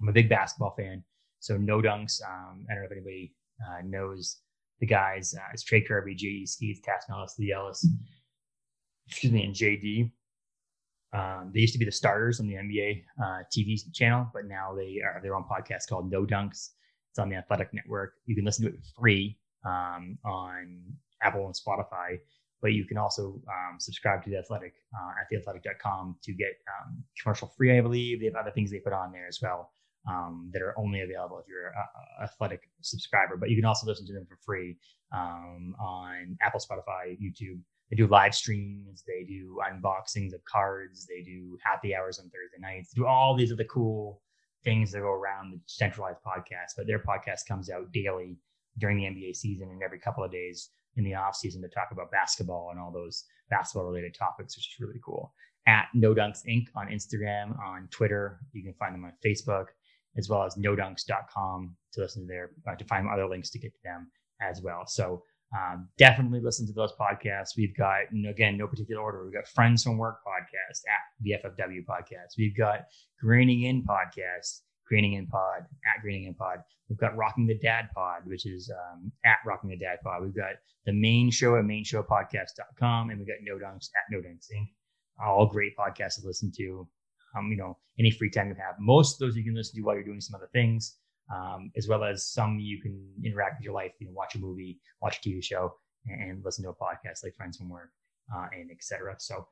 I'm 0.00 0.08
a 0.08 0.12
big 0.12 0.28
basketball 0.28 0.74
fan, 0.76 1.04
so 1.42 1.56
No 1.56 1.82
Dunks. 1.82 2.22
Um, 2.24 2.64
I 2.70 2.74
don't 2.74 2.82
know 2.82 2.86
if 2.86 2.92
anybody 2.92 3.34
uh, 3.66 3.82
knows 3.84 4.38
the 4.78 4.86
guys. 4.86 5.34
Uh, 5.36 5.42
it's 5.52 5.64
Trey 5.64 5.80
Kirby, 5.80 6.14
J.E. 6.14 6.46
Skeets, 6.46 6.80
Cass 6.80 7.04
Ellis, 7.10 7.34
Leigh 7.38 7.52
Ellis, 7.52 7.86
excuse 9.08 9.32
me, 9.32 9.44
and 9.44 9.54
J.D. 9.54 10.12
Um, 11.12 11.50
they 11.52 11.60
used 11.60 11.72
to 11.72 11.80
be 11.80 11.84
the 11.84 11.92
starters 11.92 12.38
on 12.38 12.46
the 12.46 12.54
NBA 12.54 13.02
uh, 13.22 13.42
TV 13.54 13.76
channel, 13.92 14.28
but 14.32 14.46
now 14.46 14.72
they 14.74 15.00
are 15.04 15.20
their 15.20 15.34
own 15.34 15.44
podcast 15.44 15.88
called 15.88 16.10
No 16.10 16.24
Dunks. 16.24 16.70
It's 17.10 17.18
on 17.18 17.28
the 17.28 17.36
Athletic 17.36 17.74
Network. 17.74 18.14
You 18.24 18.36
can 18.36 18.44
listen 18.44 18.64
to 18.64 18.70
it 18.70 18.80
free 18.96 19.36
um, 19.66 20.16
on 20.24 20.80
Apple 21.22 21.46
and 21.46 21.54
Spotify, 21.54 22.18
but 22.62 22.72
you 22.72 22.84
can 22.84 22.98
also 22.98 23.42
um, 23.48 23.80
subscribe 23.80 24.22
to 24.24 24.30
the 24.30 24.38
Athletic 24.38 24.74
uh, 24.94 25.10
at 25.20 25.28
theathletic.com 25.28 26.16
to 26.22 26.32
get 26.34 26.52
um, 26.68 27.02
commercial 27.20 27.52
free. 27.56 27.76
I 27.76 27.80
believe 27.80 28.20
they 28.20 28.26
have 28.26 28.36
other 28.36 28.52
things 28.52 28.70
they 28.70 28.78
put 28.78 28.92
on 28.92 29.10
there 29.10 29.26
as 29.26 29.40
well 29.42 29.72
um, 30.08 30.50
that 30.52 30.62
are 30.62 30.78
only 30.78 31.00
available 31.00 31.38
if 31.38 31.46
you're 31.48 31.68
a, 31.68 32.24
Athletic 32.24 32.62
subscriber. 32.80 33.36
But 33.36 33.50
you 33.50 33.56
can 33.56 33.64
also 33.64 33.86
listen 33.86 34.06
to 34.06 34.12
them 34.12 34.26
for 34.28 34.36
free 34.44 34.76
um, 35.14 35.74
on 35.80 36.36
Apple, 36.40 36.60
Spotify, 36.60 37.18
YouTube. 37.20 37.60
They 37.90 37.96
do 37.96 38.06
live 38.06 38.34
streams. 38.34 39.04
They 39.06 39.24
do 39.24 39.58
unboxings 39.70 40.34
of 40.34 40.44
cards. 40.44 41.06
They 41.06 41.22
do 41.22 41.58
happy 41.62 41.94
hours 41.94 42.18
on 42.18 42.30
Thursday 42.30 42.58
nights. 42.58 42.92
They 42.92 43.00
do 43.00 43.06
all 43.06 43.36
these 43.36 43.52
other 43.52 43.64
cool 43.64 44.22
things 44.64 44.92
that 44.92 45.00
go 45.00 45.12
around 45.12 45.52
the 45.52 45.60
centralized 45.66 46.20
podcast, 46.26 46.72
but 46.76 46.86
their 46.86 47.00
podcast 47.00 47.46
comes 47.48 47.68
out 47.68 47.92
daily 47.92 48.38
during 48.78 48.98
the 48.98 49.04
NBA 49.04 49.36
season 49.36 49.68
and 49.70 49.82
every 49.82 49.98
couple 49.98 50.24
of 50.24 50.30
days 50.30 50.70
in 50.96 51.04
the 51.04 51.14
off 51.14 51.36
season 51.36 51.62
to 51.62 51.68
talk 51.68 51.88
about 51.90 52.10
basketball 52.10 52.68
and 52.70 52.80
all 52.80 52.92
those 52.92 53.24
basketball 53.50 53.88
related 53.88 54.14
topics, 54.14 54.56
which 54.56 54.66
is 54.66 54.80
really 54.80 55.00
cool. 55.04 55.32
At 55.66 55.86
No 55.94 56.14
Dunks 56.14 56.44
Inc. 56.48 56.66
on 56.74 56.88
Instagram, 56.88 57.58
on 57.60 57.88
Twitter. 57.90 58.40
You 58.52 58.62
can 58.62 58.74
find 58.74 58.94
them 58.94 59.04
on 59.04 59.12
Facebook, 59.24 59.66
as 60.16 60.28
well 60.28 60.44
as 60.44 60.56
nodunks.com 60.56 61.76
to 61.92 62.00
listen 62.00 62.22
to 62.22 62.28
their, 62.28 62.50
uh, 62.68 62.74
to 62.76 62.84
find 62.84 63.08
other 63.08 63.28
links 63.28 63.50
to 63.50 63.58
get 63.58 63.72
to 63.72 63.78
them 63.84 64.10
as 64.40 64.60
well. 64.62 64.86
So 64.86 65.22
um, 65.56 65.88
definitely 65.98 66.40
listen 66.40 66.66
to 66.66 66.72
those 66.72 66.92
podcasts. 66.92 67.56
We've 67.56 67.76
got, 67.76 68.02
again, 68.28 68.56
no 68.56 68.66
particular 68.66 69.02
order. 69.02 69.24
We've 69.24 69.34
got 69.34 69.46
Friends 69.48 69.82
from 69.82 69.98
Work 69.98 70.20
podcast 70.26 70.80
at 70.88 71.02
the 71.20 71.32
FFW 71.32 71.84
podcast. 71.84 72.36
We've 72.38 72.56
got 72.56 72.84
Greening 73.20 73.62
In 73.64 73.82
podcast, 73.84 74.60
Greening 74.86 75.14
In 75.14 75.26
Pod 75.26 75.66
at 75.84 76.02
Greening 76.02 76.24
In 76.24 76.34
Pod. 76.34 76.58
We've 76.88 76.98
got 76.98 77.16
Rocking 77.16 77.46
the 77.46 77.58
Dad 77.58 77.88
Pod, 77.94 78.22
which 78.24 78.46
is 78.46 78.70
um, 78.70 79.12
at 79.24 79.38
Rocking 79.46 79.70
the 79.70 79.78
Dad 79.78 79.98
Pod. 80.02 80.22
We've 80.22 80.34
got 80.34 80.54
the 80.86 80.92
Maine 80.92 81.30
Show 81.30 81.56
at 81.56 81.64
maineshowpodcast.com, 81.64 83.10
and 83.10 83.18
we've 83.18 83.28
got 83.28 83.36
No 83.42 83.54
Dunks 83.54 83.88
at 83.94 84.10
No 84.10 84.18
Dunks 84.18 84.48
Inc. 84.54 84.68
All 85.24 85.46
great 85.46 85.76
podcasts 85.76 86.20
to 86.20 86.26
listen 86.26 86.50
to. 86.56 86.86
Um, 87.36 87.50
you 87.50 87.56
know, 87.56 87.78
any 87.98 88.10
free 88.10 88.30
time 88.30 88.48
you 88.48 88.54
have. 88.54 88.76
Most 88.78 89.14
of 89.14 89.18
those 89.20 89.36
you 89.36 89.44
can 89.44 89.54
listen 89.54 89.76
to 89.76 89.82
while 89.82 89.94
you're 89.94 90.04
doing 90.04 90.20
some 90.20 90.34
other 90.34 90.50
things 90.52 90.96
um, 91.32 91.70
as 91.76 91.88
well 91.88 92.04
as 92.04 92.26
some 92.26 92.58
you 92.58 92.80
can 92.80 92.98
interact 93.24 93.58
with 93.58 93.64
your 93.64 93.74
life, 93.74 93.92
you 93.98 94.06
know, 94.06 94.12
watch 94.12 94.34
a 94.34 94.38
movie, 94.38 94.80
watch 95.00 95.18
a 95.18 95.28
TV 95.28 95.42
show, 95.42 95.74
and 96.06 96.44
listen 96.44 96.64
to 96.64 96.70
a 96.70 96.74
podcast 96.74 97.22
like 97.22 97.34
Friends 97.36 97.56
from 97.56 97.68
Work, 97.68 97.90
uh, 98.34 98.46
and 98.52 98.70
etc. 98.70 99.14
So 99.18 99.46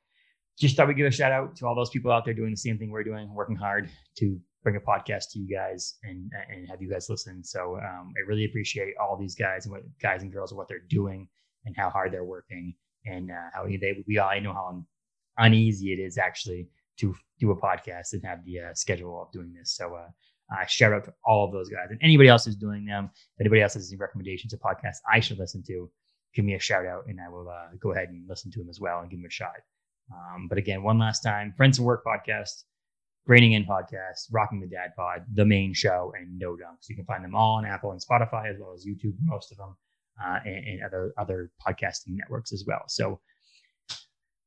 just 0.59 0.77
thought 0.77 0.89
we'd 0.89 0.97
give 0.97 1.07
a 1.07 1.11
shout 1.11 1.33
out 1.33 1.57
to 1.57 1.67
all 1.67 1.75
those 1.75 1.91
people 1.91 2.13
out 2.13 2.25
there 2.25 2.35
doing 2.35 2.51
the 2.51 2.57
same 2.57 2.79
thing 2.79 2.91
we're 2.91 3.05
doing, 3.05 3.33
working 3.33 3.57
hard 3.57 3.89
to 4.19 4.39
bring 4.63 4.77
a 4.77 4.81
podcast 4.81 5.31
to 5.31 5.39
you 5.39 5.49
guys 5.49 5.97
and 6.03 6.31
and 6.51 6.69
have 6.69 6.83
you 6.83 6.91
guys 6.91 7.09
listen. 7.09 7.43
So 7.43 7.77
um, 7.77 8.13
I 8.17 8.29
really 8.29 8.45
appreciate 8.45 8.95
all 9.01 9.17
these 9.17 9.35
guys 9.35 9.65
and 9.65 9.73
what 9.73 9.83
guys 10.01 10.23
and 10.23 10.33
girls 10.33 10.51
and 10.51 10.59
what 10.59 10.69
they're 10.69 10.81
doing 10.89 11.29
and 11.65 11.75
how 11.77 11.89
hard 11.89 12.13
they're 12.13 12.25
working 12.25 12.75
and 13.07 13.31
uh, 13.31 13.51
how 13.55 13.65
they 13.65 14.05
we 14.07 14.19
all 14.19 14.29
I 14.29 14.41
know 14.41 14.53
how 14.53 14.85
uneasy 15.39 15.93
it 15.93 15.99
is 15.99 16.19
actually 16.19 16.69
to 17.01 17.15
do 17.39 17.51
a 17.51 17.57
podcast 17.57 18.13
and 18.13 18.25
have 18.25 18.45
the 18.45 18.61
uh, 18.61 18.75
schedule 18.75 19.23
of 19.23 19.33
doing 19.33 19.53
this. 19.53 19.75
So 19.77 19.95
uh, 19.95 20.65
shout 20.67 20.93
out 20.93 21.05
to 21.05 21.15
all 21.25 21.45
of 21.45 21.53
those 21.53 21.69
guys 21.69 21.89
and 21.91 21.99
anybody 22.03 22.29
else 22.29 22.45
who's 22.45 22.57
doing 22.57 22.85
them. 22.85 23.11
Anybody 23.41 23.63
else 23.63 23.75
has 23.75 23.91
any 23.91 23.99
recommendations 23.99 24.53
of 24.53 24.61
podcasts 24.61 24.99
I 25.13 25.21
should 25.21 25.39
listen 25.39 25.63
to, 25.69 25.91
give 26.35 26.45
me 26.45 26.55
a 26.55 26.61
shout 26.61 26.87
out 26.87 27.05
and 27.07 27.21
I 27.21 27.29
will 27.29 27.49
uh, 27.49 27.75
go 27.81 27.93
ahead 27.93 28.09
and 28.11 28.29
listen 28.29 28.51
to 28.53 28.59
them 28.59 28.69
as 28.69 28.81
well 28.81 29.01
and 29.01 29.11
give 29.11 29.19
them 29.19 29.27
a 29.27 29.31
shot. 29.31 29.57
Um, 30.13 30.49
but 30.49 30.59
again, 30.59 30.83
one 30.83 30.99
last 30.99 31.21
time, 31.21 31.55
Friends 31.57 31.79
and 31.79 31.87
Work 31.87 32.05
podcast, 32.05 32.65
Graining 33.27 33.53
In 33.53 33.65
podcast, 33.65 34.27
Rocking 34.33 34.61
the 34.61 34.67
Dad 34.67 34.91
Pod, 34.97 35.25
the 35.35 35.45
Maine 35.45 35.73
Show, 35.73 36.13
and 36.19 36.39
No 36.39 36.53
Dunks. 36.53 36.89
You 36.89 36.97
can 36.97 37.05
find 37.05 37.23
them 37.23 37.35
all 37.35 37.57
on 37.57 37.65
Apple 37.65 37.93
and 37.93 38.01
Spotify 38.01 38.51
as 38.51 38.57
well 38.59 38.73
as 38.75 38.85
YouTube, 38.85 39.15
most 39.23 39.53
of 39.53 39.59
them, 39.59 39.77
uh, 40.25 40.41
and, 40.45 40.67
and 40.67 40.83
other 40.85 41.15
other 41.17 41.53
podcasting 41.65 42.17
networks 42.17 42.53
as 42.53 42.65
well. 42.67 42.83
So 42.89 43.21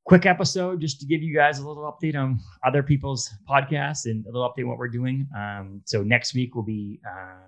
quick 0.06 0.26
episode 0.26 0.82
just 0.82 1.00
to 1.00 1.06
give 1.06 1.24
you 1.24 1.34
guys 1.34 1.60
a 1.60 1.68
little 1.68 1.84
update 1.84 2.16
on 2.16 2.40
other 2.66 2.84
people's 2.84 3.30
podcasts 3.50 4.06
and 4.06 4.26
a 4.26 4.32
little 4.32 4.50
update 4.50 4.64
on 4.64 4.70
what 4.70 4.78
we're 4.78 4.88
doing. 4.90 5.28
Um, 5.38 5.82
so 5.86 6.04
next 6.04 6.34
week 6.34 6.56
will 6.56 6.64
be 6.64 7.00
uh, 7.08 7.40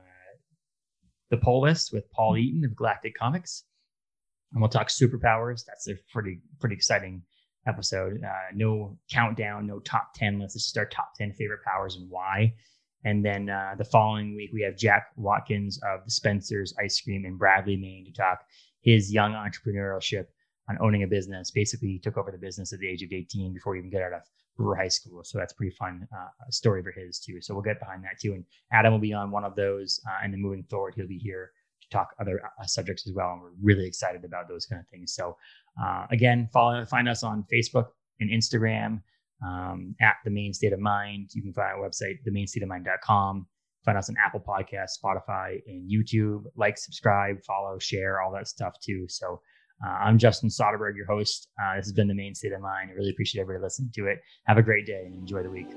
the 1.29 1.37
poll 1.37 1.61
list 1.61 1.91
with 1.91 2.09
Paul 2.11 2.37
Eaton 2.37 2.63
of 2.63 2.75
Galactic 2.75 3.17
Comics, 3.17 3.63
and 4.53 4.61
we'll 4.61 4.69
talk 4.69 4.87
superpowers. 4.87 5.65
That's 5.65 5.87
a 5.89 5.95
pretty 6.11 6.39
pretty 6.59 6.75
exciting 6.75 7.21
episode. 7.67 8.21
Uh, 8.23 8.51
no 8.53 8.97
countdown, 9.11 9.67
no 9.67 9.79
top 9.79 10.13
ten 10.15 10.39
list. 10.39 10.53
This 10.53 10.61
is 10.61 10.67
just 10.67 10.77
our 10.77 10.85
top 10.85 11.13
ten 11.17 11.33
favorite 11.33 11.63
powers 11.65 11.95
and 11.97 12.09
why. 12.09 12.53
And 13.03 13.23
then 13.23 13.49
uh, 13.49 13.75
the 13.77 13.83
following 13.83 14.35
week 14.35 14.51
we 14.53 14.61
have 14.61 14.77
Jack 14.77 15.07
Watkins 15.15 15.79
of 15.83 16.03
the 16.05 16.11
Spencer's 16.11 16.73
Ice 16.81 17.01
Cream 17.01 17.25
in 17.25 17.37
Bradley, 17.37 17.75
Maine, 17.75 18.05
to 18.05 18.11
talk 18.11 18.39
his 18.81 19.11
young 19.11 19.33
entrepreneurship 19.33 20.25
on 20.69 20.77
owning 20.81 21.03
a 21.03 21.07
business. 21.07 21.51
Basically, 21.51 21.89
he 21.89 21.99
took 21.99 22.17
over 22.17 22.31
the 22.31 22.37
business 22.37 22.73
at 22.73 22.79
the 22.79 22.87
age 22.87 23.03
of 23.03 23.11
18 23.11 23.53
before 23.53 23.75
he 23.75 23.79
even 23.79 23.91
got 23.91 24.01
out 24.01 24.13
of 24.13 24.21
Brewer 24.57 24.75
High 24.75 24.87
School. 24.87 25.23
So 25.23 25.37
that's 25.37 25.53
pretty 25.53 25.75
fun 25.75 26.07
uh, 26.15 26.27
story 26.49 26.81
for 26.81 26.91
his 26.91 27.19
too. 27.19 27.41
So 27.41 27.53
we'll 27.53 27.63
get 27.63 27.79
behind 27.79 28.03
that 28.03 28.19
too. 28.21 28.33
And 28.33 28.43
Adam 28.71 28.93
will 28.93 28.99
be 28.99 29.13
on 29.13 29.31
one 29.31 29.43
of 29.43 29.55
those, 29.55 29.99
uh, 30.07 30.23
and 30.23 30.33
then 30.33 30.41
moving 30.41 30.63
forward, 30.63 30.93
he'll 30.95 31.07
be 31.07 31.17
here 31.17 31.51
to 31.81 31.89
talk 31.89 32.15
other 32.19 32.41
uh, 32.43 32.65
subjects 32.65 33.07
as 33.07 33.13
well. 33.13 33.33
And 33.33 33.41
we're 33.41 33.51
really 33.61 33.85
excited 33.85 34.23
about 34.23 34.47
those 34.47 34.65
kind 34.65 34.79
of 34.79 34.87
things. 34.87 35.13
So 35.13 35.37
uh, 35.81 36.07
again, 36.09 36.49
follow 36.51 36.83
find 36.85 37.09
us 37.09 37.23
on 37.23 37.45
Facebook 37.53 37.87
and 38.19 38.29
Instagram 38.29 39.01
um, 39.45 39.95
at 40.01 40.15
the 40.23 40.31
Maine 40.31 40.53
State 40.53 40.73
of 40.73 40.79
Mind. 40.79 41.29
You 41.33 41.41
can 41.41 41.53
find 41.53 41.73
our 41.73 41.89
website, 41.89 42.19
themainestateofmind.com. 42.27 43.47
Find 43.83 43.97
us 43.97 44.09
on 44.09 44.15
Apple 44.17 44.39
Podcasts, 44.39 44.97
Spotify, 45.03 45.61
and 45.67 45.89
YouTube. 45.89 46.45
Like, 46.55 46.77
subscribe, 46.77 47.43
follow, 47.43 47.77
share, 47.77 48.19
all 48.19 48.31
that 48.31 48.47
stuff 48.47 48.73
too. 48.79 49.05
So 49.07 49.41
uh, 49.83 49.89
I'm 49.89 50.17
Justin 50.17 50.49
Soderberg, 50.49 50.95
your 50.95 51.05
host. 51.05 51.49
Uh, 51.61 51.75
this 51.75 51.85
has 51.85 51.93
been 51.93 52.07
the 52.07 52.13
Maine 52.13 52.35
state 52.35 52.53
of 52.53 52.61
mind. 52.61 52.91
I 52.91 52.93
really 52.93 53.09
appreciate 53.09 53.41
everybody 53.41 53.63
listening 53.63 53.91
to 53.95 54.07
it. 54.07 54.19
Have 54.45 54.57
a 54.57 54.63
great 54.63 54.85
day 54.85 55.03
and 55.05 55.15
enjoy 55.15 55.43
the 55.43 55.49
week. 55.49 55.67